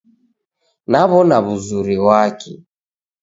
[0.91, 2.53] Naw'ona w'uzuri ghwake.